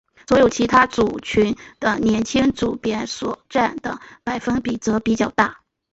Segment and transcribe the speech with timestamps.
[0.27, 5.59] 所有其他族群的年轻组别所占的百分比则比较大。